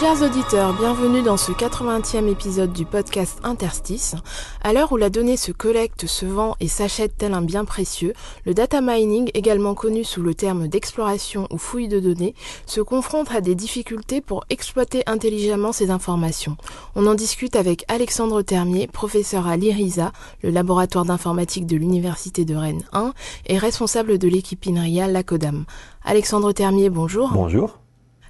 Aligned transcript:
Chers 0.00 0.22
auditeurs, 0.22 0.72
bienvenue 0.72 1.20
dans 1.20 1.36
ce 1.36 1.52
80e 1.52 2.26
épisode 2.26 2.72
du 2.72 2.86
podcast 2.86 3.38
Interstice. 3.42 4.14
À 4.62 4.72
l'heure 4.72 4.92
où 4.92 4.96
la 4.96 5.10
donnée 5.10 5.36
se 5.36 5.52
collecte, 5.52 6.06
se 6.06 6.24
vend 6.24 6.56
et 6.58 6.68
s'achète 6.68 7.18
tel 7.18 7.34
un 7.34 7.42
bien 7.42 7.66
précieux, 7.66 8.14
le 8.46 8.54
data 8.54 8.80
mining, 8.80 9.30
également 9.34 9.74
connu 9.74 10.02
sous 10.02 10.22
le 10.22 10.34
terme 10.34 10.68
d'exploration 10.68 11.46
ou 11.50 11.58
fouille 11.58 11.88
de 11.88 12.00
données, 12.00 12.34
se 12.64 12.80
confronte 12.80 13.30
à 13.30 13.42
des 13.42 13.54
difficultés 13.54 14.22
pour 14.22 14.46
exploiter 14.48 15.02
intelligemment 15.04 15.72
ces 15.72 15.90
informations. 15.90 16.56
On 16.96 17.06
en 17.06 17.14
discute 17.14 17.54
avec 17.54 17.84
Alexandre 17.88 18.40
Termier, 18.40 18.86
professeur 18.86 19.46
à 19.46 19.58
l'IRISA, 19.58 20.12
le 20.42 20.48
laboratoire 20.48 21.04
d'informatique 21.04 21.66
de 21.66 21.76
l'Université 21.76 22.46
de 22.46 22.54
Rennes 22.56 22.84
1, 22.94 23.12
et 23.48 23.58
responsable 23.58 24.16
de 24.16 24.28
l'équipe 24.28 24.66
INRIA 24.66 25.08
Lacodam. 25.08 25.66
Alexandre 26.06 26.52
Termier, 26.52 26.88
bonjour. 26.88 27.28
Bonjour. 27.34 27.80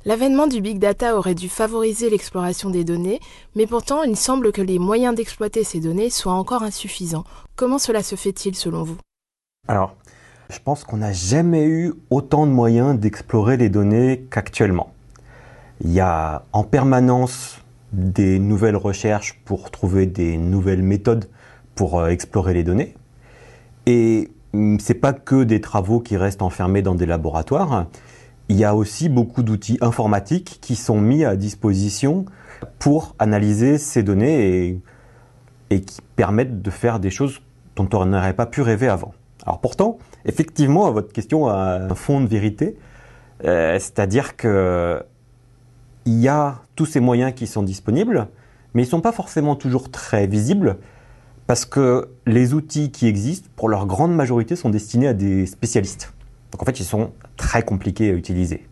L'avènement 0.07 0.47
du 0.47 0.63
big 0.63 0.79
data 0.79 1.15
aurait 1.15 1.35
dû 1.35 1.51
favoriser 1.51 2.09
l'exploration 2.09 2.71
des 2.71 2.85
données, 2.85 3.21
mais 3.55 3.67
pourtant 3.67 4.03
il 4.03 4.17
semble 4.17 4.51
que 4.51 4.63
les 4.63 4.79
moyens 4.79 5.15
d'exploiter 5.15 5.63
ces 5.63 5.79
données 5.79 6.09
soient 6.09 6.33
encore 6.33 6.63
insuffisants. 6.63 7.25
Comment 7.55 7.79
cela 7.79 8.03
se 8.03 8.17
fait-il 8.17 8.55
selon 8.55 8.83
vous? 8.83 8.97
Alors, 9.69 9.95
je 10.49 10.59
pense 10.59 10.85
qu'on 10.85 10.97
n'a 10.97 11.13
jamais 11.13 11.67
eu 11.67 11.93
autant 12.09 12.47
de 12.47 12.51
moyens 12.51 12.99
d'explorer 12.99 13.59
les 13.59 13.69
données 13.69 14.25
qu'actuellement. 14.31 14.95
Il 15.85 15.93
y 15.93 16.01
a 16.01 16.45
en 16.55 16.65
permanence 16.65 17.59
des 17.93 18.39
nouvelles 18.39 18.77
recherches 18.77 19.39
pour 19.45 19.71
trouver 19.71 20.07
des 20.07 20.39
nouvelles 20.39 20.83
méthodes 20.83 21.29
pour 21.75 21.99
euh, 21.99 22.09
explorer 22.09 22.55
les 22.55 22.65
données. 22.65 22.95
Et 23.85 24.31
hum, 24.55 24.81
c'est 24.81 24.95
pas 24.95 25.13
que 25.13 25.45
des 25.45 25.61
travaux 25.61 26.01
qui 26.01 26.17
restent 26.17 26.43
enfermés 26.43 26.81
dans 26.81 26.95
des 26.95 27.07
laboratoires. 27.07 27.87
Il 28.51 28.57
y 28.57 28.65
a 28.65 28.75
aussi 28.75 29.09
beaucoup 29.09 29.45
d'outils 29.45 29.79
informatiques 29.81 30.59
qui 30.61 30.75
sont 30.75 31.01
mis 31.01 31.25
à 31.25 31.37
disposition 31.37 32.25
pour 32.81 33.15
analyser 33.21 33.79
ces 33.79 34.03
données 34.03 34.81
et, 35.71 35.81
qui 35.81 36.01
permettent 36.17 36.61
de 36.61 36.71
faire 36.71 36.99
des 36.99 37.11
choses 37.11 37.41
dont 37.77 37.89
on 37.93 38.07
n'aurait 38.07 38.35
pas 38.35 38.47
pu 38.47 38.61
rêver 38.61 38.89
avant. 38.89 39.15
Alors 39.47 39.61
pourtant, 39.61 39.99
effectivement, 40.25 40.91
votre 40.91 41.13
question 41.13 41.47
a 41.47 41.77
un 41.77 41.95
fond 41.95 42.21
de 42.21 42.27
vérité, 42.27 42.77
Euh, 43.45 43.79
c'est-à-dire 43.79 44.37
que 44.37 45.03
il 46.05 46.19
y 46.21 46.29
a 46.29 46.61
tous 46.77 46.85
ces 46.85 47.01
moyens 47.01 47.33
qui 47.35 47.47
sont 47.47 47.63
disponibles, 47.63 48.29
mais 48.75 48.83
ils 48.83 48.87
ne 48.87 48.91
sont 48.91 49.01
pas 49.01 49.13
forcément 49.13 49.57
toujours 49.57 49.91
très 49.91 50.27
visibles 50.27 50.77
parce 51.47 51.65
que 51.65 52.11
les 52.27 52.53
outils 52.53 52.91
qui 52.91 53.07
existent, 53.07 53.49
pour 53.57 53.69
leur 53.71 53.87
grande 53.87 54.15
majorité, 54.15 54.57
sont 54.57 54.69
destinés 54.71 55.09
à 55.09 55.15
des 55.15 55.47
spécialistes. 55.47 56.13
Donc 56.53 56.61
en 56.63 56.67
fait, 56.67 56.81
ils 56.81 56.85
sont 56.85 57.13
très 57.41 57.63
compliqués 57.63 58.11
à 58.11 58.13
utiliser. 58.13 58.67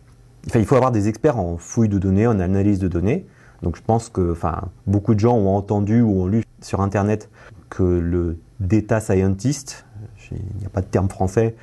Enfin, 0.47 0.59
il 0.59 0.65
faut 0.65 0.75
avoir 0.75 0.91
des 0.91 1.07
experts 1.07 1.39
en 1.39 1.57
fouille 1.57 1.89
de 1.89 1.97
données, 1.97 2.27
en 2.27 2.39
analyse 2.39 2.77
de 2.77 2.87
données. 2.87 3.25
Donc 3.63 3.75
je 3.75 3.81
pense 3.81 4.09
que 4.09 4.31
enfin, 4.31 4.69
beaucoup 4.85 5.15
de 5.15 5.19
gens 5.19 5.35
ont 5.35 5.55
entendu 5.55 6.01
ou 6.01 6.21
ont 6.21 6.27
lu 6.27 6.43
sur 6.61 6.79
Internet 6.79 7.29
que 7.69 7.83
le 7.83 8.37
data 8.59 8.99
scientist, 8.99 9.85
il 10.31 10.37
n'y 10.59 10.65
a 10.67 10.69
pas 10.69 10.81
de 10.81 10.85
terme 10.85 11.09
français, 11.09 11.55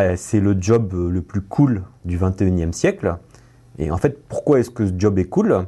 euh, 0.00 0.14
c'est 0.16 0.40
le 0.40 0.56
job 0.58 0.92
le 0.94 1.20
plus 1.20 1.42
cool 1.42 1.82
du 2.04 2.16
21e 2.16 2.72
siècle. 2.72 3.16
Et 3.78 3.90
en 3.90 3.96
fait, 3.96 4.22
pourquoi 4.28 4.60
est-ce 4.60 4.70
que 4.70 4.86
ce 4.86 4.92
job 4.96 5.18
est 5.18 5.24
cool? 5.24 5.66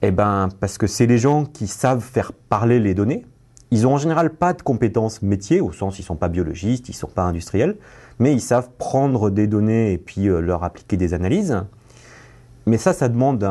Eh 0.00 0.10
ben, 0.10 0.48
parce 0.60 0.78
que 0.78 0.86
c'est 0.86 1.06
les 1.06 1.18
gens 1.18 1.44
qui 1.44 1.66
savent 1.66 2.00
faire 2.00 2.32
parler 2.32 2.80
les 2.80 2.94
données. 2.94 3.26
Ils 3.70 3.86
ont 3.86 3.94
en 3.94 3.98
général 3.98 4.30
pas 4.30 4.52
de 4.52 4.62
compétences 4.62 5.22
métiers, 5.22 5.60
au 5.60 5.72
sens 5.72 5.98
ils 5.98 6.02
sont 6.02 6.16
pas 6.16 6.28
biologistes, 6.28 6.88
ils 6.88 6.94
sont 6.94 7.08
pas 7.08 7.22
industriels, 7.22 7.76
mais 8.18 8.32
ils 8.32 8.40
savent 8.40 8.70
prendre 8.78 9.30
des 9.30 9.46
données 9.46 9.92
et 9.92 9.98
puis 9.98 10.28
euh, 10.28 10.40
leur 10.40 10.62
appliquer 10.62 10.96
des 10.96 11.14
analyses. 11.14 11.64
Mais 12.66 12.78
ça, 12.78 12.92
ça 12.92 13.08
demande 13.08 13.44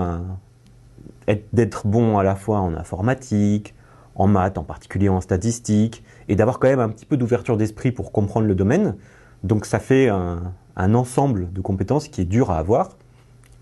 d'être 1.53 1.87
bon 1.87 2.17
à 2.17 2.23
la 2.23 2.35
fois 2.35 2.59
en 2.59 2.73
informatique, 2.75 3.73
en 4.15 4.27
maths, 4.27 4.57
en 4.57 4.63
particulier 4.63 5.09
en 5.09 5.21
statistique, 5.21 6.03
et 6.27 6.35
d'avoir 6.35 6.59
quand 6.59 6.67
même 6.67 6.79
un 6.79 6.89
petit 6.89 7.05
peu 7.05 7.17
d'ouverture 7.17 7.57
d'esprit 7.57 7.91
pour 7.91 8.11
comprendre 8.11 8.47
le 8.47 8.55
domaine. 8.55 8.95
Donc 9.43 9.65
ça 9.65 9.79
fait 9.79 10.09
un, 10.09 10.53
un 10.75 10.93
ensemble 10.95 11.51
de 11.53 11.61
compétences 11.61 12.07
qui 12.07 12.21
est 12.21 12.25
dur 12.25 12.51
à 12.51 12.57
avoir. 12.57 12.89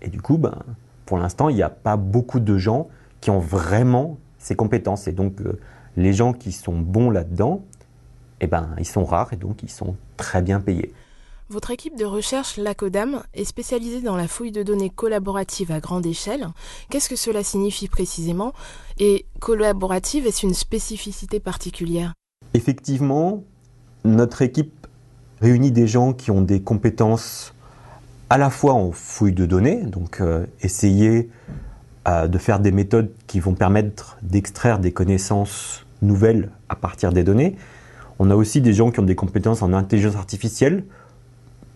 Et 0.02 0.08
du 0.08 0.20
coup, 0.20 0.38
ben, 0.38 0.58
pour 1.06 1.18
l'instant, 1.18 1.48
il 1.48 1.56
n'y 1.56 1.62
a 1.62 1.70
pas 1.70 1.96
beaucoup 1.96 2.40
de 2.40 2.58
gens 2.58 2.88
qui 3.20 3.30
ont 3.30 3.38
vraiment 3.38 4.18
ces 4.38 4.56
compétences. 4.56 5.08
Et 5.08 5.12
donc, 5.12 5.40
euh, 5.40 5.58
les 5.96 6.12
gens 6.12 6.32
qui 6.32 6.52
sont 6.52 6.78
bons 6.78 7.10
là-dedans, 7.10 7.64
eh 8.40 8.46
ben, 8.46 8.70
ils 8.78 8.86
sont 8.86 9.04
rares 9.04 9.32
et 9.32 9.36
donc 9.36 9.62
ils 9.62 9.70
sont 9.70 9.96
très 10.16 10.42
bien 10.42 10.60
payés. 10.60 10.92
Votre 11.50 11.70
équipe 11.70 11.96
de 11.96 12.06
recherche 12.06 12.56
Lacodam 12.56 13.22
est 13.34 13.44
spécialisée 13.44 14.00
dans 14.00 14.16
la 14.16 14.26
fouille 14.26 14.50
de 14.50 14.62
données 14.62 14.88
collaborative 14.88 15.72
à 15.72 15.80
grande 15.80 16.06
échelle. 16.06 16.48
Qu'est-ce 16.88 17.10
que 17.10 17.16
cela 17.16 17.44
signifie 17.44 17.86
précisément? 17.86 18.54
Et 18.98 19.26
collaborative, 19.40 20.26
est-ce 20.26 20.46
une 20.46 20.54
spécificité 20.54 21.40
particulière? 21.40 22.14
Effectivement, 22.54 23.44
notre 24.04 24.40
équipe 24.40 24.86
réunit 25.42 25.70
des 25.70 25.86
gens 25.86 26.14
qui 26.14 26.30
ont 26.30 26.40
des 26.40 26.62
compétences 26.62 27.52
à 28.30 28.38
la 28.38 28.48
fois 28.48 28.72
en 28.72 28.90
fouille 28.90 29.34
de 29.34 29.44
données, 29.44 29.82
donc 29.82 30.20
euh, 30.20 30.46
essayer 30.62 31.28
de 32.06 32.38
faire 32.38 32.60
des 32.60 32.70
méthodes 32.70 33.10
qui 33.26 33.40
vont 33.40 33.54
permettre 33.54 34.18
d'extraire 34.22 34.78
des 34.78 34.92
connaissances 34.92 35.86
nouvelles 36.02 36.50
à 36.68 36.76
partir 36.76 37.12
des 37.12 37.24
données. 37.24 37.56
On 38.18 38.30
a 38.30 38.36
aussi 38.36 38.60
des 38.60 38.72
gens 38.72 38.90
qui 38.90 39.00
ont 39.00 39.04
des 39.04 39.14
compétences 39.14 39.62
en 39.62 39.72
intelligence 39.72 40.16
artificielle, 40.16 40.84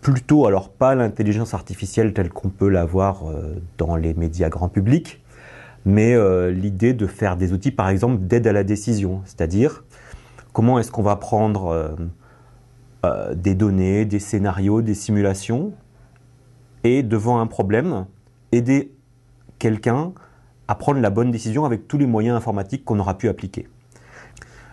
plutôt 0.01 0.45
alors 0.45 0.69
pas 0.69 0.95
l'intelligence 0.95 1.53
artificielle 1.53 2.13
telle 2.13 2.29
qu'on 2.29 2.49
peut 2.49 2.69
l'avoir 2.69 3.27
euh, 3.27 3.55
dans 3.77 3.95
les 3.95 4.13
médias 4.13 4.49
grand 4.49 4.69
public, 4.69 5.21
mais 5.85 6.13
euh, 6.13 6.51
l'idée 6.51 6.93
de 6.93 7.07
faire 7.07 7.35
des 7.35 7.51
outils 7.51 7.71
par 7.71 7.89
exemple 7.89 8.19
d'aide 8.19 8.47
à 8.47 8.53
la 8.53 8.63
décision, 8.63 9.21
c'est-à-dire 9.25 9.83
comment 10.53 10.79
est-ce 10.79 10.91
qu'on 10.91 11.03
va 11.03 11.17
prendre 11.17 11.97
euh, 13.05 13.33
des 13.35 13.55
données, 13.55 14.05
des 14.05 14.19
scénarios, 14.19 14.81
des 14.81 14.93
simulations, 14.93 15.73
et 16.85 17.03
devant 17.03 17.41
un 17.41 17.47
problème, 17.47 18.05
aider 18.53 18.93
quelqu'un 19.59 20.13
à 20.67 20.75
prendre 20.75 20.99
la 20.99 21.09
bonne 21.09 21.31
décision 21.31 21.65
avec 21.65 21.87
tous 21.87 21.97
les 21.97 22.05
moyens 22.05 22.35
informatiques 22.37 22.85
qu'on 22.85 22.99
aura 22.99 23.17
pu 23.17 23.27
appliquer. 23.29 23.67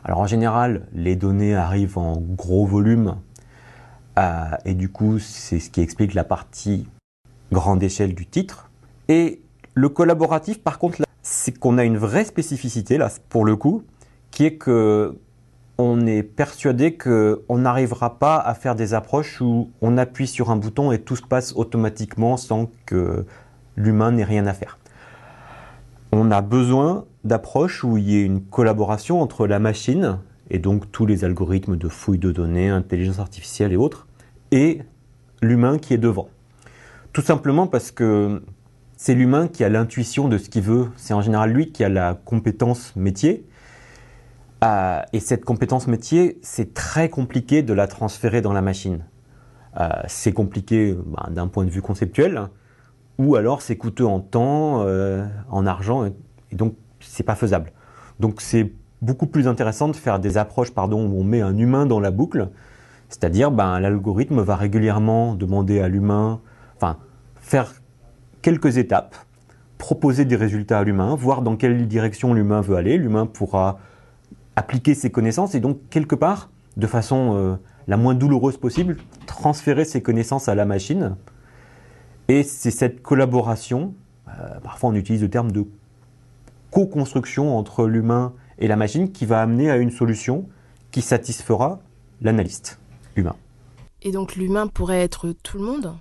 Alors 0.05 0.21
en 0.21 0.27
général, 0.27 0.87
les 0.93 1.17
données 1.17 1.55
arrivent 1.55 1.99
en 1.99 2.17
gros 2.17 2.65
volume, 2.65 3.17
euh, 4.19 4.45
et 4.65 4.75
du 4.75 4.89
coup, 4.89 5.19
c'est 5.19 5.59
ce 5.59 5.69
qui 5.71 5.81
explique 5.81 6.15
la 6.15 6.25
partie 6.25 6.89
grande 7.53 7.83
échelle 7.83 8.15
du 8.15 8.27
titre. 8.27 8.71
Et 9.09 9.43
le 9.75 9.89
collaboratif, 9.89 10.63
par 10.63 10.79
contre, 10.79 11.03
c'est 11.23 11.59
qu'on 11.59 11.77
a 11.79 11.85
une 11.85 11.99
vraie 11.99 12.25
spécificité, 12.25 12.99
là, 12.99 13.11
pour 13.29 13.45
le 13.45 13.57
coup, 13.57 13.83
qui 14.31 14.45
est 14.45 14.57
que 14.57 15.19
on 15.79 16.07
est 16.07 16.23
persuadé 16.23 16.97
qu'on 16.97 17.59
n'arrivera 17.59 18.19
pas 18.19 18.39
à 18.39 18.55
faire 18.55 18.75
des 18.75 18.95
approches 18.95 19.43
où 19.43 19.71
on 19.83 19.99
appuie 19.99 20.27
sur 20.27 20.51
un 20.51 20.57
bouton 20.57 20.91
et 20.91 20.99
tout 20.99 21.17
se 21.17 21.23
passe 21.23 21.53
automatiquement 21.55 22.39
sans 22.39 22.71
que 22.87 23.27
l'humain 23.77 24.13
n'ait 24.13 24.25
rien 24.25 24.47
à 24.47 24.53
faire. 24.53 24.79
On 26.13 26.31
a 26.31 26.41
besoin 26.41 27.05
d'approches 27.25 27.85
où 27.85 27.99
il 27.99 28.09
y 28.09 28.17
ait 28.17 28.25
une 28.25 28.41
collaboration 28.41 29.21
entre 29.21 29.47
la 29.47 29.59
machine, 29.59 30.19
et 30.51 30.59
donc 30.59 30.91
tous 30.93 31.07
les 31.07 31.25
algorithmes 31.25 31.77
de 31.77 31.89
fouille 31.89 32.19
de 32.19 32.33
données, 32.33 32.69
intelligence 32.69 33.19
artificielle 33.19 33.73
et 33.73 33.77
autres, 33.77 34.07
et 34.51 34.83
l'humain 35.43 35.79
qui 35.79 35.95
est 35.95 35.99
devant. 35.99 36.29
Tout 37.13 37.23
simplement 37.23 37.67
parce 37.67 37.91
que 37.91 38.43
c'est 38.97 39.15
l'humain 39.15 39.49
qui 39.49 39.65
a 39.65 39.69
l'intuition 39.69 40.29
de 40.29 40.39
ce 40.39 40.49
qu'il 40.49 40.63
veut, 40.63 40.89
c'est 40.97 41.15
en 41.15 41.21
général 41.21 41.51
lui 41.51 41.73
qui 41.73 41.85
a 41.85 41.89
la 41.89 42.15
compétence 42.15 42.95
métier, 42.97 43.47
euh, 44.65 45.03
et 45.13 45.21
cette 45.21 45.45
compétence 45.45 45.87
métier, 45.87 46.39
c'est 46.43 46.73
très 46.73 47.11
compliqué 47.11 47.63
de 47.63 47.73
la 47.75 47.87
transférer 47.87 48.41
dans 48.41 48.53
la 48.53 48.63
machine. 48.63 49.05
Euh, 49.79 49.89
c'est 50.07 50.33
compliqué 50.33 50.95
ben, 50.95 51.31
d'un 51.31 51.49
point 51.49 51.65
de 51.65 51.71
vue 51.71 51.83
conceptuel, 51.83 52.49
ou 53.19 53.37
alors 53.37 53.63
c'est 53.63 53.77
coûteux 53.77 54.07
en 54.07 54.21
temps, 54.21 54.83
euh, 54.83 55.27
en 55.51 55.67
argent, 55.67 56.05
et, 56.05 56.13
donc 56.55 56.75
c'est 57.01 57.23
pas 57.23 57.35
faisable. 57.35 57.73
Donc 58.21 58.41
c'est 58.41 58.73
beaucoup 59.03 59.27
plus 59.27 59.47
intéressant 59.49 59.89
de 59.89 59.97
faire 59.97 60.19
des 60.19 60.39
approches 60.39 60.73
pardon, 60.73 61.07
où 61.07 61.21
on 61.21 61.25
met 61.25 61.41
un 61.41 61.57
humain 61.57 61.87
dans 61.87 62.01
la 62.01 62.11
boucle, 62.11 62.49
c'est-à-dire 63.09 63.51
ben, 63.51 63.79
l'algorithme 63.81 64.41
va 64.41 64.57
régulièrement 64.57 65.35
demander 65.35 65.81
à 65.81 65.89
l'humain, 65.89 66.41
enfin 66.77 66.97
faire 67.41 67.75
quelques 68.43 68.77
étapes, 68.79 69.17
proposer 69.79 70.25
des 70.25 70.37
résultats 70.37 70.79
à 70.79 70.85
l'humain, 70.85 71.15
voir 71.15 71.43
dans 71.43 71.57
quelle 71.57 71.87
direction 71.87 72.35
l'humain 72.35 72.61
veut 72.61 72.77
aller. 72.77 72.97
L'humain 72.97 73.27
pourra 73.27 73.79
appliquer 74.57 74.95
ses 74.95 75.11
connaissances 75.11 75.55
et 75.55 75.61
donc 75.61 75.79
quelque 75.91 76.15
part, 76.15 76.51
de 76.77 76.87
façon 76.87 77.37
euh, 77.37 77.57
la 77.87 77.97
moins 77.97 78.15
douloureuse 78.15 78.57
possible, 78.57 78.97
transférer 79.27 79.85
ses 79.85 80.03
connaissances 80.03 80.49
à 80.49 80.55
la 80.55 80.65
machine. 80.65 81.17
Et 82.29 82.43
c'est 82.43 82.71
cette 82.71 83.03
collaboration 83.03 83.95
euh, 84.29 84.61
parfois 84.61 84.91
on 84.91 84.95
utilise 84.95 85.23
le 85.23 85.31
terme 85.31 85.53
de 85.53 85.67
co-construction 86.71 87.57
entre 87.57 87.87
l'humain 87.87 88.33
et 88.59 88.67
la 88.67 88.77
machine 88.77 89.13
qui 89.13 89.25
va 89.27 89.41
amener 89.41 89.71
à 89.71 89.77
une 89.77 89.91
solution 89.91 90.47
qui 90.91 91.03
satisfera 91.03 91.81
l'analyste 92.21 92.79
humain. 93.15 93.37
Et 94.03 94.13
donc 94.13 94.37
l'humain 94.37 94.67
pourrait 94.67 95.03
être 95.03 95.33
tout 95.43 95.59
le 95.59 95.65
monde? 95.65 95.95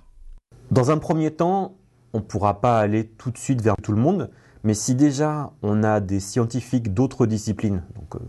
Dans 0.70 0.90
un 0.90 0.98
premier 0.98 1.30
temps, 1.30 1.74
on 2.12 2.18
ne 2.18 2.22
pourra 2.24 2.60
pas 2.60 2.78
aller 2.78 3.06
tout 3.06 3.30
de 3.30 3.38
suite 3.38 3.62
vers 3.62 3.76
tout 3.76 3.92
le 3.92 4.00
monde, 4.00 4.30
mais 4.64 4.74
si 4.74 4.94
déjà 4.94 5.52
on 5.62 5.82
a 5.82 6.00
des 6.00 6.20
scientifiques 6.20 6.92
d'autres 6.92 7.26
disciplines, 7.26 7.82
donc 7.94 8.16
euh, 8.16 8.24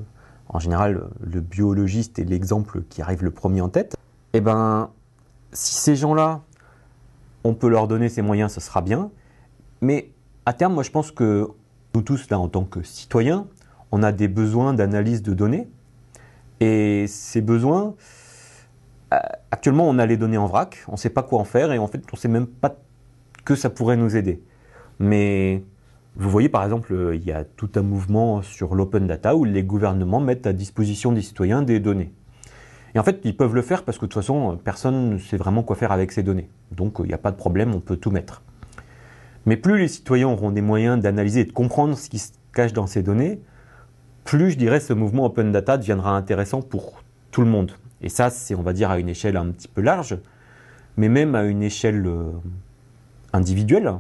en 0.50 0.60
général 0.60 1.10
le 1.20 1.42
biologiste 1.42 2.20
est 2.20 2.24
l'exemple 2.24 2.84
qui 2.90 3.02
arrive 3.02 3.24
le 3.24 3.32
premier 3.32 3.62
en 3.62 3.70
tête, 3.70 3.96
eh 4.34 4.42
ben 4.42 4.92
si 5.54 5.76
ces 5.76 5.96
gens-là, 5.96 6.42
on 7.48 7.54
peut 7.54 7.70
leur 7.70 7.88
donner 7.88 8.10
ces 8.10 8.22
moyens, 8.22 8.52
ce 8.52 8.60
sera 8.60 8.82
bien, 8.82 9.10
mais 9.80 10.12
à 10.46 10.54
terme, 10.54 10.74
moi 10.74 10.84
je 10.84 10.92
pense 10.92 11.12
que 11.12 11.48
nous 11.96 12.02
tous 12.02 12.30
là 12.30 12.40
en 12.40 12.50
tant 12.50 12.66
que 12.66 12.84
citoyens, 12.84 13.48
on 13.92 14.04
a 14.04 14.12
des 14.12 14.28
besoins 14.28 14.74
d'analyse 14.74 15.24
de 15.24 15.34
données, 15.34 15.70
et 16.60 17.06
ces 17.08 17.40
besoins, 17.42 17.96
euh, 19.14 19.20
actuellement 19.52 19.88
on 19.88 19.98
a 19.98 20.06
les 20.06 20.18
données 20.18 20.38
en 20.38 20.48
vrac, 20.48 20.84
on 20.90 20.94
ne 20.94 20.98
sait 20.98 21.10
pas 21.10 21.24
quoi 21.24 21.40
en 21.40 21.46
faire, 21.46 21.72
et 21.72 21.78
en 21.78 21.88
fait 21.88 22.00
on 22.12 22.16
ne 22.16 22.20
sait 22.20 22.28
même 22.28 22.48
pas 22.48 22.76
que 23.46 23.56
ça 23.56 23.70
pourrait 23.70 23.98
nous 23.98 24.18
aider. 24.18 24.44
Mais 25.00 25.64
vous 26.18 26.30
voyez 26.30 26.50
par 26.50 26.66
exemple, 26.66 27.12
il 27.14 27.24
y 27.24 27.32
a 27.32 27.46
tout 27.46 27.70
un 27.76 27.82
mouvement 27.82 28.42
sur 28.42 28.76
l'open 28.76 29.08
data 29.08 29.36
où 29.38 29.46
les 29.46 29.64
gouvernements 29.64 30.20
mettent 30.20 30.48
à 30.48 30.54
disposition 30.54 31.14
des 31.14 31.22
citoyens 31.22 31.62
des 31.62 31.80
données. 31.80 32.12
Et 32.98 33.00
en 33.00 33.04
fait, 33.04 33.22
ils 33.26 33.38
peuvent 33.38 33.54
le 33.54 33.62
faire 33.62 33.84
parce 33.84 34.00
que 34.00 34.06
de 34.06 34.10
toute 34.10 34.24
façon, 34.24 34.58
personne 34.64 35.12
ne 35.12 35.18
sait 35.20 35.38
vraiment 35.38 35.62
quoi 35.62 35.76
faire 35.76 35.92
avec 35.92 36.12
ces 36.12 36.24
données. 36.24 36.50
Donc, 36.72 37.00
euh, 37.00 37.04
il 37.04 37.10
n'y 37.10 37.14
a 37.14 37.20
pas 37.20 37.30
de 37.30 37.36
problème, 37.36 37.76
on 37.76 37.80
peut 37.80 37.96
tout 37.96 38.10
mettre. 38.10 38.42
Mais 39.46 39.56
plus 39.56 39.78
les 39.78 39.88
citoyens 39.88 40.30
auront 40.30 40.50
des 40.50 40.64
moyens 40.64 41.00
d'analyser 41.00 41.42
et 41.42 41.46
de 41.46 41.52
comprendre 41.52 41.96
ce 41.96 42.10
qui 42.10 42.18
se 42.18 42.32
cache 42.54 42.74
dans 42.74 42.88
ces 42.88 43.04
données, 43.04 43.40
plus 44.24 44.50
je 44.50 44.58
dirais 44.58 44.80
ce 44.80 44.94
mouvement 44.94 45.26
open 45.26 45.52
data 45.52 45.78
deviendra 45.78 46.18
intéressant 46.18 46.64
pour 46.64 47.04
tout 47.30 47.42
le 47.42 47.48
monde. 47.48 47.72
Et 48.02 48.10
ça, 48.10 48.32
c'est, 48.32 48.56
on 48.56 48.64
va 48.64 48.74
dire, 48.74 48.90
à 48.90 48.98
une 48.98 49.10
échelle 49.10 49.38
un 49.38 49.52
petit 49.52 49.68
peu 49.68 49.82
large, 49.82 50.18
mais 50.98 51.08
même 51.08 51.36
à 51.36 51.44
une 51.44 51.62
échelle 51.62 52.04
euh, 52.08 52.32
individuelle. 53.32 53.94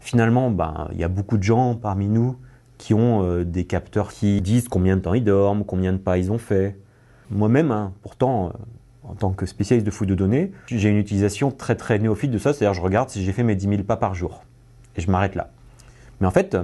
Finalement, 0.00 0.50
ben, 0.50 0.88
il 0.90 0.98
y 0.98 1.04
a 1.04 1.08
beaucoup 1.08 1.38
de 1.38 1.44
gens 1.44 1.76
parmi 1.76 2.08
nous 2.08 2.36
qui 2.78 2.94
ont 2.94 3.22
euh, 3.22 3.44
des 3.44 3.64
capteurs 3.64 4.12
qui 4.12 4.42
disent 4.42 4.66
combien 4.66 4.96
de 4.96 5.02
temps 5.02 5.14
ils 5.14 5.22
dorment, 5.22 5.64
combien 5.64 5.92
de 5.92 5.98
pas 5.98 6.18
ils 6.18 6.32
ont 6.32 6.38
fait. 6.38 6.76
Moi-même, 7.34 7.72
hein, 7.72 7.92
pourtant, 8.02 8.46
euh, 8.46 8.50
en 9.02 9.14
tant 9.14 9.32
que 9.32 9.44
spécialiste 9.44 9.84
de 9.84 9.90
fouille 9.90 10.06
de 10.06 10.14
données, 10.14 10.52
j'ai 10.68 10.88
une 10.88 10.96
utilisation 10.96 11.50
très 11.50 11.74
très 11.74 11.98
néophyte 11.98 12.30
de 12.30 12.38
ça, 12.38 12.52
c'est-à-dire 12.52 12.74
je 12.74 12.80
regarde 12.80 13.10
si 13.10 13.24
j'ai 13.24 13.32
fait 13.32 13.42
mes 13.42 13.56
10 13.56 13.68
000 13.68 13.82
pas 13.82 13.96
par 13.96 14.14
jour. 14.14 14.44
Et 14.96 15.00
je 15.00 15.10
m'arrête 15.10 15.34
là. 15.34 15.50
Mais 16.20 16.28
en 16.28 16.30
fait, 16.30 16.56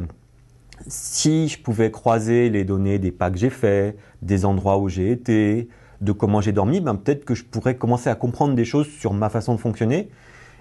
si 0.87 1.49
je 1.49 1.61
pouvais 1.61 1.91
croiser 1.91 2.49
les 2.49 2.65
données 2.65 3.01
des 3.01 3.11
pas 3.11 3.31
que 3.31 3.37
j'ai 3.37 3.51
faits, 3.51 3.99
des 4.23 4.45
endroits 4.45 4.79
où 4.79 4.89
j'ai 4.89 5.11
été, 5.11 5.69
de 6.01 6.13
comment 6.13 6.41
j'ai 6.41 6.53
dormi, 6.53 6.81
ben 6.81 6.95
peut-être 6.95 7.25
que 7.25 7.35
je 7.35 7.45
pourrais 7.45 7.75
commencer 7.75 8.09
à 8.09 8.15
comprendre 8.15 8.55
des 8.55 8.65
choses 8.65 8.87
sur 8.87 9.13
ma 9.13 9.29
façon 9.29 9.55
de 9.55 9.61
fonctionner 9.61 10.09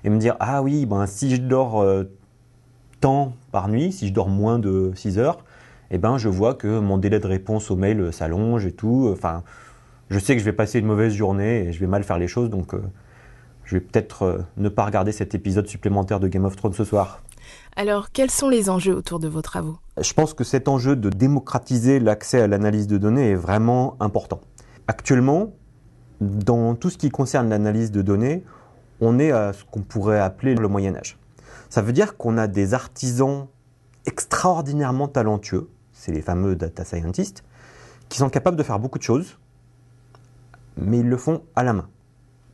et 0.03 0.09
me 0.09 0.17
dire 0.17 0.35
ah 0.39 0.61
oui, 0.63 0.85
ben 0.87 1.05
si 1.05 1.33
je 1.33 1.41
dors 1.41 1.81
euh, 1.81 2.03
tant 2.99 3.33
par 3.51 3.69
nuit, 3.69 3.91
si 3.91 4.07
je 4.07 4.13
dors 4.13 4.27
moins 4.27 4.59
de 4.59 4.91
6 4.95 5.19
heures, 5.19 5.45
eh 5.91 5.97
ben 5.97 6.17
je 6.17 6.29
vois 6.29 6.55
que 6.55 6.79
mon 6.79 6.97
délai 6.97 7.19
de 7.19 7.27
réponse 7.27 7.71
au 7.71 7.75
mail 7.75 8.11
s'allonge 8.11 8.65
et 8.65 8.71
tout. 8.71 9.09
Enfin, 9.13 9.43
je 10.09 10.19
sais 10.19 10.33
que 10.33 10.39
je 10.39 10.45
vais 10.45 10.53
passer 10.53 10.79
une 10.79 10.85
mauvaise 10.85 11.13
journée 11.13 11.67
et 11.67 11.73
je 11.73 11.79
vais 11.79 11.87
mal 11.87 12.03
faire 12.03 12.17
les 12.17 12.27
choses, 12.27 12.49
donc 12.49 12.73
euh, 12.73 12.81
je 13.63 13.75
vais 13.75 13.81
peut-être 13.81 14.23
euh, 14.23 14.37
ne 14.57 14.69
pas 14.69 14.85
regarder 14.85 15.11
cet 15.11 15.35
épisode 15.35 15.67
supplémentaire 15.67 16.19
de 16.19 16.27
Game 16.27 16.45
of 16.45 16.55
Thrones 16.55 16.73
ce 16.73 16.83
soir. 16.83 17.21
Alors, 17.75 18.11
quels 18.11 18.31
sont 18.31 18.49
les 18.49 18.69
enjeux 18.69 18.95
autour 18.95 19.19
de 19.19 19.27
vos 19.27 19.41
travaux? 19.41 19.77
Je 19.99 20.13
pense 20.13 20.33
que 20.33 20.43
cet 20.43 20.67
enjeu 20.67 20.95
de 20.95 21.09
démocratiser 21.09 21.99
l'accès 21.99 22.41
à 22.41 22.47
l'analyse 22.47 22.87
de 22.87 22.97
données 22.97 23.31
est 23.31 23.35
vraiment 23.35 23.95
important. 23.99 24.41
Actuellement, 24.87 25.53
dans 26.21 26.75
tout 26.75 26.89
ce 26.89 26.97
qui 26.97 27.09
concerne 27.09 27.49
l'analyse 27.49 27.91
de 27.91 28.01
données, 28.01 28.43
on 29.01 29.19
est 29.19 29.31
à 29.31 29.53
ce 29.53 29.63
qu'on 29.63 29.81
pourrait 29.81 30.19
appeler 30.19 30.55
le 30.55 30.67
Moyen 30.67 30.95
Âge. 30.95 31.17
Ça 31.69 31.81
veut 31.81 31.93
dire 31.93 32.17
qu'on 32.17 32.37
a 32.37 32.47
des 32.47 32.73
artisans 32.73 33.47
extraordinairement 34.05 35.07
talentueux, 35.07 35.69
c'est 35.93 36.11
les 36.11 36.21
fameux 36.21 36.55
data 36.55 36.83
scientists, 36.83 37.43
qui 38.09 38.17
sont 38.17 38.29
capables 38.29 38.57
de 38.57 38.63
faire 38.63 38.79
beaucoup 38.79 38.97
de 38.97 39.03
choses, 39.03 39.37
mais 40.79 40.99
ils 40.99 41.07
le 41.07 41.17
font 41.17 41.43
à 41.55 41.63
la 41.63 41.73
main. 41.73 41.87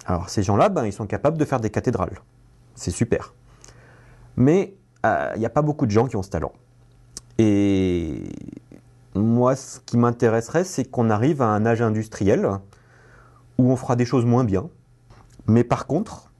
Alors 0.05 0.29
ces 0.29 0.43
gens-là, 0.43 0.69
ben, 0.69 0.85
ils 0.85 0.93
sont 0.93 1.07
capables 1.07 1.37
de 1.37 1.45
faire 1.45 1.59
des 1.59 1.69
cathédrales. 1.69 2.19
C'est 2.75 2.91
super. 2.91 3.33
Mais 4.35 4.75
euh, 5.05 5.31
il 5.35 5.39
n'y 5.39 5.45
a 5.45 5.49
pas 5.49 5.61
beaucoup 5.61 5.85
de 5.85 5.91
gens 5.91 6.07
qui 6.07 6.15
ont 6.15 6.23
ce 6.23 6.29
talent. 6.29 6.51
Et 7.37 8.23
moi, 9.13 9.55
ce 9.55 9.79
qui 9.79 9.97
m'intéresserait, 9.97 10.63
c'est 10.63 10.85
qu'on 10.85 11.09
arrive 11.09 11.41
à 11.41 11.47
un 11.47 11.65
âge 11.65 11.81
industriel 11.81 12.49
où 13.57 13.71
on 13.71 13.75
fera 13.75 13.95
des 13.95 14.05
choses 14.05 14.25
moins 14.25 14.43
bien. 14.43 14.69
Mais 15.47 15.63
par 15.63 15.87
contre, 15.87 16.31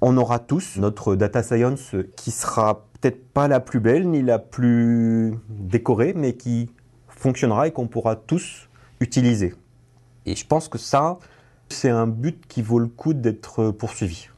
on 0.00 0.16
aura 0.16 0.38
tous 0.38 0.76
notre 0.76 1.16
data 1.16 1.42
science 1.42 1.94
qui 2.16 2.30
sera 2.30 2.86
peut-être 3.00 3.26
pas 3.32 3.48
la 3.48 3.60
plus 3.60 3.80
belle 3.80 4.08
ni 4.08 4.22
la 4.22 4.38
plus 4.38 5.34
décorée, 5.48 6.12
mais 6.14 6.34
qui 6.34 6.70
fonctionnera 7.08 7.68
et 7.68 7.72
qu'on 7.72 7.88
pourra 7.88 8.16
tous 8.16 8.68
utiliser. 9.00 9.54
Et 10.26 10.34
je 10.34 10.46
pense 10.46 10.68
que 10.68 10.78
ça, 10.78 11.18
c'est 11.68 11.90
un 11.90 12.06
but 12.06 12.46
qui 12.46 12.62
vaut 12.62 12.78
le 12.78 12.88
coup 12.88 13.14
d'être 13.14 13.70
poursuivi. 13.70 14.28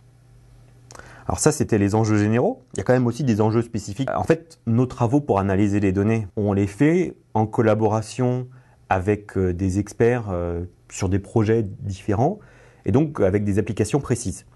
Alors 1.27 1.41
ça, 1.41 1.53
c'était 1.53 1.77
les 1.77 1.95
enjeux 1.95 2.17
généraux. 2.17 2.63
Il 2.75 2.79
y 2.79 2.81
a 2.81 2.85
quand 2.85 2.95
même 2.95 3.07
aussi 3.07 3.23
des 3.23 3.43
enjeux 3.43 3.61
spécifiques. 3.61 4.09
En 4.15 4.23
fait, 4.23 4.61
nos 4.67 4.87
travaux 4.87 5.21
pour 5.21 5.39
analyser 5.39 5.79
les 5.79 5.93
données, 5.93 6.27
on 6.37 6.55
les 6.55 6.67
fait 6.67 7.17
en 7.35 7.47
collaboration 7.47 8.49
avec 8.89 9.37
euh, 9.37 9.53
des 9.53 9.79
experts 9.79 10.31
euh, 10.31 10.65
sur 10.91 11.11
des 11.11 11.19
projets 11.19 11.63
différents 11.63 12.39
et 12.87 12.93
donc 12.93 13.21
avec 13.21 13.45
des 13.45 13.59
applications 13.59 14.01
précises. 14.01 14.47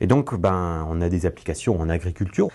Et 0.00 0.06
donc, 0.06 0.38
ben, 0.38 0.86
on 0.90 1.00
a 1.00 1.08
des 1.08 1.24
applications 1.24 1.80
en 1.80 1.88
agriculture. 1.88 2.48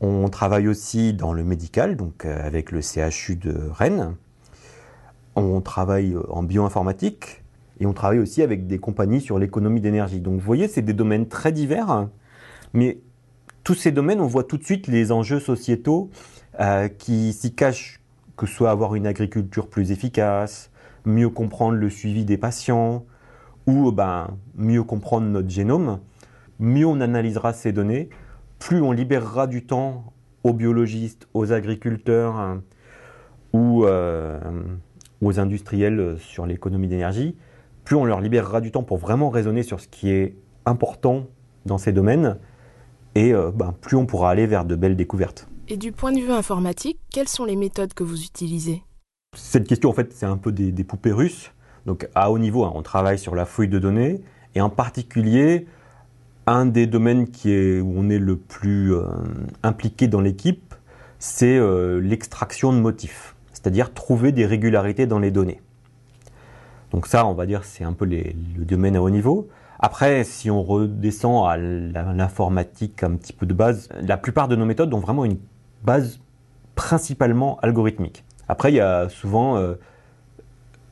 On 0.00 0.28
travaille 0.28 0.68
aussi 0.68 1.12
dans 1.12 1.32
le 1.32 1.42
médical, 1.42 1.96
donc 1.96 2.24
euh, 2.24 2.46
avec 2.46 2.70
le 2.70 2.80
CHU 2.80 3.34
de 3.34 3.58
Rennes. 3.72 4.14
On 5.34 5.60
travaille 5.60 6.16
en 6.28 6.44
bioinformatique 6.44 7.42
et 7.80 7.86
on 7.86 7.92
travaille 7.92 8.18
aussi 8.18 8.42
avec 8.42 8.66
des 8.66 8.78
compagnies 8.78 9.20
sur 9.20 9.38
l'économie 9.38 9.80
d'énergie. 9.80 10.20
Donc, 10.20 10.34
vous 10.34 10.46
voyez, 10.46 10.68
c'est 10.68 10.82
des 10.82 10.94
domaines 10.94 11.28
très 11.28 11.52
divers, 11.52 12.08
mais 12.72 12.98
tous 13.64 13.74
ces 13.74 13.92
domaines, 13.92 14.20
on 14.20 14.26
voit 14.26 14.44
tout 14.44 14.56
de 14.56 14.64
suite 14.64 14.86
les 14.86 15.12
enjeux 15.12 15.40
sociétaux 15.40 16.10
euh, 16.60 16.88
qui 16.88 17.32
s'y 17.32 17.52
cachent, 17.52 18.00
que 18.36 18.46
ce 18.46 18.54
soit 18.54 18.70
avoir 18.70 18.94
une 18.94 19.06
agriculture 19.06 19.68
plus 19.68 19.90
efficace, 19.90 20.70
mieux 21.04 21.28
comprendre 21.28 21.76
le 21.76 21.90
suivi 21.90 22.24
des 22.24 22.38
patients, 22.38 23.04
ou 23.66 23.90
ben, 23.92 24.28
mieux 24.54 24.84
comprendre 24.84 25.26
notre 25.26 25.50
génome. 25.50 25.98
Mieux 26.58 26.86
on 26.86 27.00
analysera 27.00 27.52
ces 27.52 27.72
données, 27.72 28.08
plus 28.58 28.80
on 28.80 28.92
libérera 28.92 29.46
du 29.46 29.64
temps 29.64 30.12
aux 30.44 30.52
biologistes, 30.52 31.28
aux 31.34 31.52
agriculteurs 31.52 32.36
hein, 32.36 32.62
ou 33.52 33.84
euh, 33.84 34.38
aux 35.20 35.40
industriels 35.40 36.16
sur 36.18 36.46
l'économie 36.46 36.88
d'énergie, 36.88 37.36
plus 37.86 37.96
on 37.96 38.04
leur 38.04 38.20
libérera 38.20 38.60
du 38.60 38.72
temps 38.72 38.82
pour 38.82 38.98
vraiment 38.98 39.30
raisonner 39.30 39.62
sur 39.62 39.80
ce 39.80 39.86
qui 39.88 40.10
est 40.10 40.36
important 40.66 41.28
dans 41.64 41.78
ces 41.78 41.92
domaines 41.92 42.36
et 43.14 43.32
euh, 43.32 43.50
ben, 43.54 43.72
plus 43.80 43.96
on 43.96 44.04
pourra 44.04 44.30
aller 44.30 44.46
vers 44.46 44.64
de 44.64 44.74
belles 44.74 44.96
découvertes. 44.96 45.48
Et 45.68 45.76
du 45.76 45.92
point 45.92 46.12
de 46.12 46.18
vue 46.18 46.32
informatique, 46.32 46.98
quelles 47.10 47.28
sont 47.28 47.44
les 47.44 47.56
méthodes 47.56 47.94
que 47.94 48.04
vous 48.04 48.22
utilisez? 48.22 48.82
Cette 49.36 49.66
question, 49.66 49.88
en 49.88 49.92
fait, 49.92 50.12
c'est 50.12 50.26
un 50.26 50.36
peu 50.36 50.50
des, 50.52 50.84
poupées 50.84 51.12
russes. 51.12 51.52
Donc, 51.86 52.08
à 52.14 52.30
haut 52.30 52.38
niveau, 52.38 52.64
hein, 52.64 52.72
on 52.74 52.82
travaille 52.82 53.18
sur 53.18 53.34
la 53.34 53.44
fouille 53.44 53.68
de 53.68 53.78
données, 53.78 54.20
et 54.54 54.60
en 54.60 54.70
particulier, 54.70 55.66
un 56.46 56.66
des 56.66 56.86
domaines 56.86 57.28
qui 57.28 57.52
est, 57.52 57.80
où 57.80 57.94
on 57.96 58.08
est 58.10 58.18
le 58.18 58.36
plus 58.36 58.94
euh, 58.94 59.04
impliqué 59.62 60.08
dans 60.08 60.20
l'équipe, 60.20 60.74
c'est 61.18 61.56
euh, 61.56 62.00
l'extraction 62.00 62.72
de 62.72 62.78
motifs, 62.78 63.36
c'est-à-dire 63.52 63.94
trouver 63.94 64.32
des 64.32 64.46
régularités 64.46 65.06
dans 65.06 65.18
les 65.18 65.30
données. 65.30 65.60
Donc 66.92 67.06
ça, 67.06 67.26
on 67.26 67.34
va 67.34 67.46
dire, 67.46 67.64
c'est 67.64 67.84
un 67.84 67.92
peu 67.92 68.04
le 68.04 68.64
domaine 68.64 68.96
à 68.96 69.02
haut 69.02 69.10
niveau. 69.10 69.48
Après, 69.78 70.24
si 70.24 70.50
on 70.50 70.62
redescend 70.62 71.48
à 71.48 71.56
l'informatique 71.56 73.02
un 73.02 73.16
petit 73.16 73.32
peu 73.32 73.44
de 73.44 73.52
base, 73.52 73.88
la 74.00 74.16
plupart 74.16 74.48
de 74.48 74.56
nos 74.56 74.64
méthodes 74.64 74.92
ont 74.94 75.00
vraiment 75.00 75.24
une 75.24 75.38
base 75.84 76.20
principalement 76.74 77.58
algorithmique. 77.60 78.24
Après, 78.48 78.72
il 78.72 78.76
y 78.76 78.80
a 78.80 79.08
souvent 79.08 79.56
euh, 79.56 79.74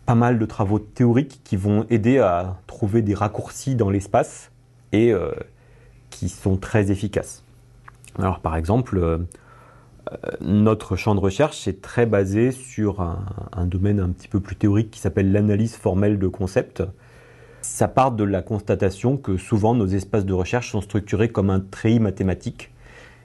pas 0.07 0.15
mal 0.15 0.39
de 0.39 0.45
travaux 0.45 0.79
théoriques 0.79 1.41
qui 1.45 1.57
vont 1.57 1.87
aider 1.89 2.19
à 2.19 2.57
trouver 2.67 3.01
des 3.01 3.15
raccourcis 3.15 3.75
dans 3.75 3.91
l'espace 3.91 4.51
et 4.93 5.13
euh, 5.13 5.33
qui 6.11 6.29
sont 6.29 6.57
très 6.57 6.91
efficaces. 6.91 7.43
Alors, 8.19 8.41
par 8.41 8.57
exemple, 8.57 8.99
euh, 8.99 9.19
notre 10.41 10.97
champ 10.97 11.15
de 11.15 11.21
recherche 11.21 11.67
est 11.67 11.81
très 11.81 12.07
basé 12.07 12.51
sur 12.51 13.01
un, 13.01 13.25
un 13.53 13.67
domaine 13.67 14.01
un 14.01 14.11
petit 14.11 14.29
peu 14.29 14.41
plus 14.41 14.57
théorique 14.57 14.91
qui 14.91 15.01
s'appelle 15.01 15.33
l'analyse 15.33 15.77
formelle 15.77 16.19
de 16.19 16.29
concepts 16.29 16.83
ça 17.65 17.89
part 17.89 18.13
de 18.13 18.25
la 18.25 18.43
constatation 18.43 19.17
que 19.17 19.39
souvent 19.39 19.75
nos 19.75 19.87
espaces 19.87 20.27
de 20.27 20.35
recherche 20.35 20.71
sont 20.73 20.83
structurés 20.83 21.31
comme 21.31 21.49
un 21.49 21.61
treillis 21.61 21.99
mathématique 21.99 22.71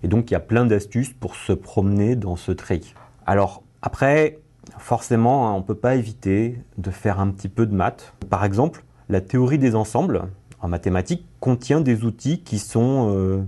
Et 0.01 0.07
donc 0.07 0.31
il 0.31 0.33
y 0.33 0.38
a 0.38 0.39
plein 0.39 0.65
d'astuces 0.65 1.12
pour 1.12 1.36
se 1.36 1.51
promener 1.51 2.15
dans 2.15 2.38
ce 2.38 2.53
treillis. 2.53 2.93
Alors 3.25 3.63
après, 3.81 4.39
forcément, 4.77 5.50
hein, 5.50 5.53
on 5.55 5.59
ne 5.59 5.63
peut 5.63 5.75
pas 5.75 5.95
éviter 5.95 6.57
de 6.77 6.89
faire 6.89 7.19
un 7.19 7.31
petit 7.31 7.50
peu 7.50 7.65
de 7.65 7.75
maths. 7.75 8.13
Par 8.29 8.45
exemple, 8.45 8.86
la 9.09 9.19
théorie 9.19 9.57
des 9.57 9.75
ensembles 9.75 10.24
en 10.62 10.69
mathématiques 10.69 11.25
contient 11.41 11.81
des 11.81 12.05
outils 12.05 12.41
qui 12.41 12.59
sont 12.59 13.13
euh, 13.13 13.43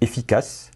efficaces. 0.00 0.70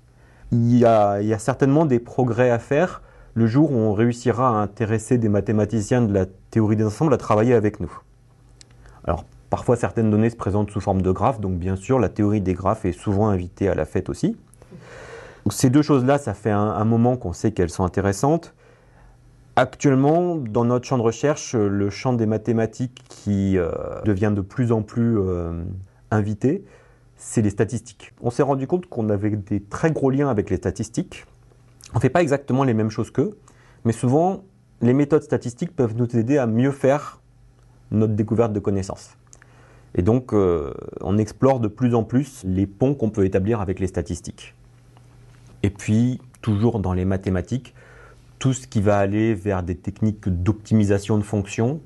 Il 0.52 0.76
y, 0.76 0.84
a, 0.84 1.38
certainement 1.38 1.84
des 1.84 1.98
progrès 1.98 2.50
à 2.50 2.58
faire 2.58 3.02
le 3.34 3.46
jour 3.46 3.70
où 3.70 3.76
on 3.76 3.92
réussira 3.92 4.48
à 4.48 4.62
intéresser 4.62 5.18
des 5.18 5.28
mathématiciens 5.28 6.02
de 6.02 6.12
la 6.12 6.26
théorie 6.50 6.76
des 6.76 6.84
ensembles 6.84 7.12
à 7.14 7.18
travailler 7.18 7.54
avec 7.54 7.80
nous. 7.80 7.92
Alors, 9.04 9.24
parfois 9.50 9.76
certaines 9.76 10.10
données 10.10 10.30
se 10.30 10.36
présentent 10.36 10.70
sous 10.70 10.80
forme 10.80 11.02
de 11.02 11.10
graphes, 11.10 11.40
donc 11.40 11.58
bien 11.58 11.76
sûr, 11.76 11.98
la 11.98 12.08
théorie 12.08 12.40
des 12.40 12.54
graphes 12.54 12.84
est 12.84 12.92
souvent 12.92 13.28
invitée 13.28 13.68
à 13.68 13.74
la 13.74 13.84
fête 13.84 14.08
aussi. 14.08 14.36
Ces 15.50 15.70
deux 15.70 15.82
choses-là, 15.82 16.18
ça 16.18 16.34
fait 16.34 16.50
un, 16.50 16.58
un 16.58 16.84
moment 16.84 17.16
qu'on 17.16 17.32
sait 17.32 17.52
qu'elles 17.52 17.70
sont 17.70 17.84
intéressantes. 17.84 18.54
Actuellement, 19.58 20.36
dans 20.36 20.64
notre 20.64 20.86
champ 20.86 20.98
de 20.98 21.02
recherche, 21.02 21.56
le 21.56 21.90
champ 21.90 22.12
des 22.12 22.26
mathématiques 22.26 23.02
qui 23.08 23.58
euh, 23.58 23.72
devient 24.04 24.32
de 24.32 24.40
plus 24.40 24.70
en 24.70 24.82
plus 24.82 25.18
euh, 25.18 25.64
invité, 26.12 26.64
c'est 27.18 27.42
les 27.42 27.50
statistiques. 27.50 28.12
On 28.22 28.30
s'est 28.30 28.42
rendu 28.42 28.66
compte 28.66 28.86
qu'on 28.86 29.10
avait 29.10 29.30
des 29.30 29.60
très 29.60 29.90
gros 29.90 30.10
liens 30.10 30.30
avec 30.30 30.48
les 30.48 30.56
statistiques. 30.56 31.26
On 31.92 31.96
ne 31.96 32.00
fait 32.00 32.10
pas 32.10 32.22
exactement 32.22 32.64
les 32.64 32.74
mêmes 32.74 32.90
choses 32.90 33.10
qu'eux, 33.10 33.36
mais 33.84 33.92
souvent, 33.92 34.44
les 34.80 34.94
méthodes 34.94 35.24
statistiques 35.24 35.74
peuvent 35.74 35.96
nous 35.96 36.16
aider 36.16 36.38
à 36.38 36.46
mieux 36.46 36.70
faire 36.70 37.20
notre 37.90 38.14
découverte 38.14 38.52
de 38.52 38.60
connaissances. 38.60 39.16
Et 39.94 40.02
donc, 40.02 40.32
euh, 40.32 40.72
on 41.00 41.18
explore 41.18 41.60
de 41.60 41.68
plus 41.68 41.94
en 41.94 42.04
plus 42.04 42.44
les 42.44 42.66
ponts 42.66 42.94
qu'on 42.94 43.10
peut 43.10 43.24
établir 43.24 43.60
avec 43.60 43.80
les 43.80 43.86
statistiques. 43.88 44.54
Et 45.62 45.70
puis, 45.70 46.20
toujours 46.40 46.78
dans 46.78 46.92
les 46.92 47.04
mathématiques, 47.04 47.74
tout 48.38 48.52
ce 48.52 48.66
qui 48.68 48.80
va 48.80 48.98
aller 48.98 49.34
vers 49.34 49.64
des 49.64 49.74
techniques 49.74 50.28
d'optimisation 50.28 51.18
de 51.18 51.24
fonctions, 51.24 51.80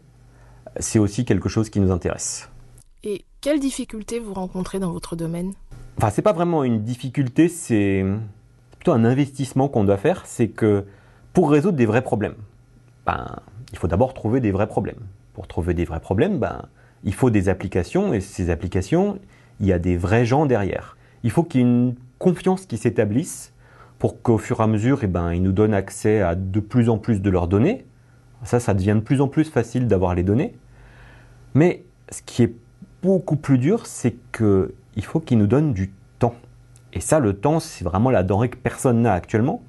c'est 0.79 0.99
aussi 0.99 1.25
quelque 1.25 1.49
chose 1.49 1.71
qui 1.71 1.81
nous 1.81 1.91
intéresse. 1.91 2.51
Quelles 3.43 3.61
difficultés 3.61 4.21
vous 4.21 4.33
rencontrez 4.33 4.79
dans 4.79 4.93
votre 4.93 5.17
domaine? 5.17 5.53
Enfin, 5.99 6.09
c'est 6.09 6.23
pas 6.23 6.33
vraiment 6.33 6.65
une 6.65 6.83
difficulté, 6.83 7.49
c'est 7.49 8.05
plutôt 8.79 8.93
un 8.93 9.05
investissement 9.05 9.69
qu'on 9.69 9.85
doit 9.85 9.99
faire. 9.99 10.23
C'est 10.25 10.49
que 10.49 10.87
pour 11.35 11.51
résoudre 11.51 11.77
des 11.77 11.85
vrais 11.85 12.03
problèmes, 12.03 12.37
ben, 13.05 13.27
il 13.73 13.79
faut 13.79 13.89
d'abord 13.89 14.15
trouver 14.15 14.41
des 14.41 14.53
vrais 14.53 14.69
problèmes. 14.69 15.01
Pour 15.35 15.47
trouver 15.49 15.75
des 15.75 15.85
vrais 15.85 16.01
problèmes, 16.01 16.39
ben, 16.39 16.63
il 17.05 17.13
faut 17.13 17.31
des 17.31 17.49
applications, 17.49 18.15
et 18.15 18.21
ces 18.21 18.49
applications, 18.49 19.19
il 19.61 19.67
y 19.67 19.73
a 19.73 19.79
des 19.79 19.97
vrais 19.97 20.25
gens 20.25 20.47
derrière. 20.47 20.97
Il 21.25 21.31
faut 21.31 21.43
qu'il 21.43 21.61
y 21.61 21.65
ait 21.65 21.67
une 21.67 21.97
confiance 22.19 22.65
qui 22.65 22.77
s'établisse 22.79 23.53
pour 23.99 24.23
qu'au 24.23 24.39
fur 24.39 24.61
et 24.61 24.63
à 24.63 24.67
mesure, 24.69 25.01
eh 25.03 25.09
ben, 25.09 25.33
ils 25.33 25.43
nous 25.43 25.53
donnent 25.53 25.75
accès 25.75 26.23
à 26.23 26.37
de 26.37 26.61
plus 26.61 26.89
en 26.89 26.99
plus 26.99 27.21
de 27.21 27.31
leurs 27.31 27.49
données. 27.49 27.85
Ça, 28.45 28.61
ça 28.61 28.73
devient 28.73 28.95
de 28.95 29.01
plus 29.01 29.21
en 29.21 29.29
plus 29.29 29.51
facile 29.51 29.89
d'avoir 29.89 30.15
les 30.15 30.23
données. 30.23 30.55
Mais 31.55 31.85
ce 32.11 32.23
qui 32.23 32.45
est 32.45 32.55
beaucoup 33.03 33.37
plus 33.37 33.59
dur, 33.59 33.87
c'est 33.87 34.17
qu'il 34.33 35.05
faut 35.05 35.21
qu'ils 35.21 35.39
nous 35.39 35.47
donnent 35.47 35.73
du 35.73 35.93
temps. 36.19 36.35
Et 36.93 37.01
ça, 37.01 37.19
le 37.19 37.35
temps, 37.35 37.61
c'est 37.61 37.85
vraiment 37.85 38.11
la 38.11 38.23
denrée 38.23 38.49
que 38.49 38.57
personne 38.57 39.03
n'a 39.03 39.13
actuellement. 39.13 39.63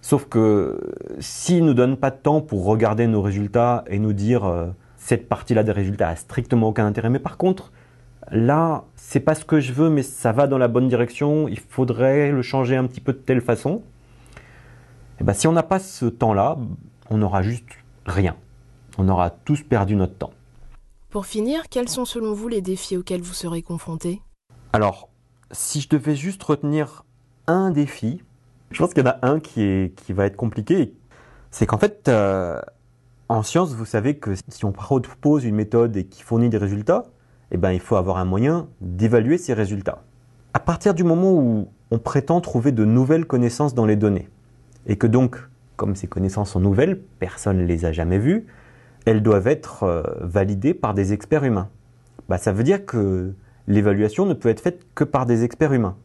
Sauf 0.00 0.26
que 0.26 0.78
s'ils 1.18 1.62
ne 1.62 1.68
nous 1.68 1.74
donnent 1.74 1.96
pas 1.96 2.10
de 2.10 2.16
temps 2.16 2.40
pour 2.40 2.64
regarder 2.64 3.06
nos 3.06 3.22
résultats 3.22 3.84
et 3.88 3.98
nous 3.98 4.12
dire 4.12 4.44
euh, 4.44 4.68
cette 4.96 5.28
partie-là 5.28 5.64
des 5.64 5.72
résultats 5.72 6.08
a 6.08 6.16
strictement 6.16 6.68
aucun 6.68 6.86
intérêt, 6.86 7.10
mais 7.10 7.18
par 7.18 7.36
contre, 7.36 7.72
là, 8.30 8.84
c'est 8.94 9.20
pas 9.20 9.34
ce 9.34 9.44
que 9.44 9.60
je 9.60 9.72
veux, 9.72 9.90
mais 9.90 10.02
ça 10.02 10.32
va 10.32 10.46
dans 10.46 10.58
la 10.58 10.68
bonne 10.68 10.88
direction, 10.88 11.48
il 11.48 11.58
faudrait 11.58 12.30
le 12.30 12.42
changer 12.42 12.76
un 12.76 12.86
petit 12.86 13.00
peu 13.00 13.12
de 13.12 13.18
telle 13.18 13.40
façon. 13.40 13.82
Et 15.20 15.24
ben, 15.24 15.32
si 15.32 15.46
on 15.46 15.52
n'a 15.52 15.62
pas 15.62 15.78
ce 15.78 16.06
temps-là, 16.06 16.58
on 17.10 17.20
aura 17.22 17.42
juste 17.42 17.68
rien. 18.06 18.36
On 18.98 19.08
aura 19.08 19.30
tous 19.30 19.62
perdu 19.62 19.96
notre 19.96 20.14
temps. 20.14 20.32
Pour 21.10 21.24
finir, 21.24 21.70
quels 21.70 21.88
sont 21.88 22.04
selon 22.04 22.34
vous 22.34 22.48
les 22.48 22.60
défis 22.60 22.98
auxquels 22.98 23.22
vous 23.22 23.32
serez 23.32 23.62
confrontés? 23.62 24.20
Alors, 24.74 25.08
si 25.50 25.80
je 25.80 25.88
devais 25.88 26.14
juste 26.14 26.42
retenir 26.42 27.06
un 27.46 27.70
défi, 27.70 28.22
je 28.70 28.78
pense 28.78 28.92
qu'il 28.92 29.02
y 29.02 29.08
en 29.08 29.12
a 29.12 29.18
un 29.22 29.40
qui, 29.40 29.90
va 30.10 30.26
être 30.26 30.36
compliqué. 30.36 30.94
C'est 31.50 31.64
qu'en 31.64 31.78
fait, 31.78 32.08
euh, 32.08 32.60
en 33.30 33.42
science, 33.42 33.72
vous 33.72 33.86
savez 33.86 34.18
que 34.18 34.34
si 34.48 34.66
on 34.66 34.72
propose 34.72 35.46
une 35.46 35.54
méthode 35.54 35.96
et 35.96 36.04
qui 36.04 36.22
fournit 36.22 36.50
des 36.50 36.58
résultats, 36.58 37.06
eh 37.52 37.56
ben, 37.56 37.72
il 37.72 37.80
faut 37.80 37.96
avoir 37.96 38.18
un 38.18 38.26
moyen 38.26 38.68
d'évaluer 38.82 39.38
ces 39.38 39.54
résultats. 39.54 40.04
À 40.52 40.60
partir 40.60 40.92
du 40.92 41.04
moment 41.04 41.32
où 41.32 41.70
on 41.90 41.98
prétend 41.98 42.42
trouver 42.42 42.70
de 42.70 42.84
nouvelles 42.84 43.24
connaissances 43.24 43.74
dans 43.74 43.86
les 43.86 43.96
données, 43.96 44.28
et 44.86 44.96
que 44.96 45.06
donc, 45.06 45.38
comme 45.76 45.96
ces 45.96 46.06
connaissances 46.06 46.50
sont 46.50 46.60
nouvelles, 46.60 47.00
personne 47.18 47.56
ne 47.56 47.64
les 47.64 47.86
a 47.86 47.92
jamais 47.92 48.18
vues, 48.18 48.46
elles 49.04 49.22
doivent 49.22 49.46
être 49.46 49.84
euh, 49.84 50.02
validées 50.20 50.74
par 50.74 50.94
des 50.94 51.12
experts 51.12 51.44
humains. 51.44 51.68
Bah, 52.28 52.38
ça 52.38 52.52
veut 52.52 52.64
dire 52.64 52.84
que 52.84 53.32
l'évaluation 53.66 54.26
ne 54.26 54.34
peut 54.34 54.48
être 54.48 54.60
faite 54.60 54.86
que 54.94 55.04
par 55.04 55.26
des 55.26 55.44
experts 55.44 55.72
humains. 55.72 55.96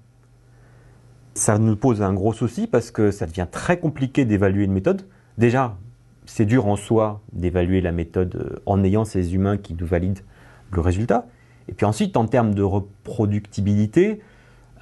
Ça 1.35 1.57
nous 1.57 1.75
pose 1.75 2.01
un 2.01 2.13
gros 2.13 2.33
souci 2.33 2.67
parce 2.67 2.91
que 2.91 3.11
ça 3.11 3.25
devient 3.25 3.47
très 3.49 3.79
compliqué 3.79 4.25
d'évaluer 4.25 4.65
une 4.65 4.73
méthode. 4.73 5.07
Déjà, 5.37 5.77
c'est 6.25 6.45
dur 6.45 6.67
en 6.67 6.75
soi 6.75 7.21
d'évaluer 7.31 7.81
la 7.81 7.91
méthode 7.91 8.35
euh, 8.35 8.59
en 8.65 8.83
ayant 8.83 9.05
ces 9.05 9.33
humains 9.35 9.57
qui 9.57 9.73
nous 9.73 9.87
valident 9.87 10.21
le 10.71 10.81
résultat. 10.81 11.27
Et 11.67 11.73
puis 11.73 11.85
ensuite, 11.85 12.17
en 12.17 12.25
termes 12.25 12.53
de 12.53 12.61
reproductibilité, 12.61 14.21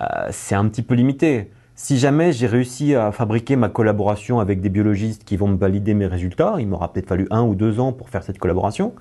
euh, 0.01 0.05
c'est 0.31 0.55
un 0.55 0.67
petit 0.67 0.81
peu 0.81 0.95
limité. 0.95 1.51
Si 1.83 1.97
jamais 1.97 2.31
j'ai 2.31 2.45
réussi 2.45 2.93
à 2.93 3.11
fabriquer 3.11 3.55
ma 3.55 3.67
collaboration 3.67 4.39
avec 4.39 4.61
des 4.61 4.69
biologistes 4.69 5.23
qui 5.23 5.35
vont 5.35 5.47
me 5.47 5.57
valider 5.57 5.95
mes 5.95 6.05
résultats, 6.05 6.57
il 6.59 6.67
m'aura 6.67 6.93
peut-être 6.93 7.07
fallu 7.07 7.25
un 7.31 7.41
ou 7.41 7.55
deux 7.55 7.79
ans 7.79 7.91
pour 7.91 8.09
faire 8.09 8.21
cette 8.21 8.37
collaboration. 8.37 8.93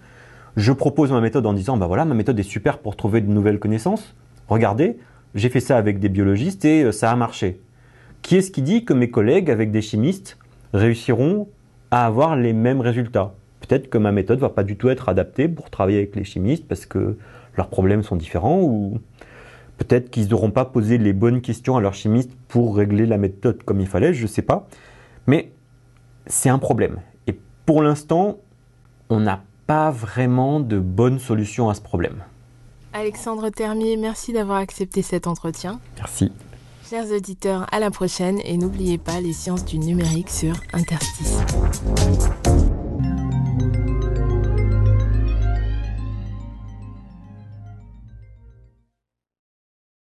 Je 0.57 0.73
propose 0.73 1.13
ma 1.13 1.21
méthode 1.21 1.45
en 1.45 1.53
disant, 1.53 1.77
bah 1.77 1.87
voilà, 1.87 2.07
ma 2.07 2.15
méthode 2.15 2.41
est 2.41 2.43
super 2.43 2.79
pour 2.79 2.97
trouver 2.97 3.21
de 3.21 3.31
nouvelles 3.31 3.59
connaissances. 3.59 4.17
Regardez, 4.49 4.97
j'ai 5.35 5.51
fait 5.51 5.61
ça 5.61 5.77
avec 5.77 5.99
des 6.01 6.09
biologistes 6.09 6.65
et 6.65 6.85
euh, 6.85 6.91
ça 6.91 7.11
a 7.11 7.17
marché. 7.17 7.61
Qui 8.23 8.37
est-ce 8.37 8.51
qui 8.51 8.63
dit 8.63 8.87
que 8.87 8.95
mes 8.95 9.11
collègues 9.11 9.51
avec 9.51 9.71
des 9.73 9.83
chimistes 9.83 10.39
réussiront 10.73 11.49
à 11.91 12.07
avoir 12.07 12.35
les 12.35 12.55
mêmes 12.55 12.81
résultats? 12.81 13.35
Peut-être 13.61 13.91
que 13.91 13.99
ma 13.99 14.11
méthode 14.11 14.39
va 14.39 14.49
pas 14.49 14.65
du 14.65 14.77
tout 14.77 14.89
être 14.89 15.11
adaptée 15.11 15.49
pour 15.49 15.69
travailler 15.69 15.99
avec 15.99 16.17
les 16.17 16.25
chimistes 16.25 16.67
parce 16.67 16.87
que 16.87 17.19
leurs 17.59 17.69
problèmes 17.69 18.03
sont 18.03 18.17
différents 18.17 18.63
ou 18.63 19.01
peut-être 19.81 20.11
qu'ils 20.11 20.29
n'auront 20.29 20.51
pas 20.51 20.67
posé 20.67 20.99
les 20.99 21.13
bonnes 21.13 21.41
questions 21.41 21.77
à 21.77 21.81
leurs 21.81 21.95
chimistes 21.95 22.31
pour 22.49 22.77
régler 22.77 23.07
la 23.07 23.17
méthode 23.17 23.63
comme 23.65 23.81
il 23.81 23.87
fallait, 23.87 24.13
je 24.13 24.23
ne 24.23 24.29
sais 24.29 24.43
pas. 24.43 24.69
Mais 25.27 25.53
c'est 26.27 26.51
un 26.51 26.59
problème. 26.59 27.01
Et 27.27 27.39
pour 27.67 27.83
l'instant, 27.83 28.39
on 29.09 29.21
n'a 29.21 29.43
pas 29.67 29.91
vraiment 29.91 30.61
de 30.61 30.79
bonne 30.79 31.19
solution 31.19 31.71
à 31.71 31.75
ce 31.75 31.81
problème. 31.81 32.23
Alexandre 32.93 33.49
Termier, 33.51 33.97
merci 33.97 34.33
d'avoir 34.33 34.59
accepté 34.59 35.03
cet 35.03 35.27
entretien. 35.27 35.81
Merci. 35.97 36.33
Chers 36.89 37.11
auditeurs, 37.13 37.67
à 37.73 37.79
la 37.79 37.91
prochaine 37.91 38.41
et 38.45 38.57
n'oubliez 38.57 38.99
pas 38.99 39.21
les 39.21 39.33
sciences 39.33 39.65
du 39.65 39.79
numérique 39.79 40.29
sur 40.29 40.55
Interstice. 40.73 41.39